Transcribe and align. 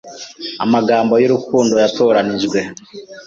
Amagambo 0.63 1.13
y'urukundo 1.17 1.73
yatoranijwe 1.83 2.59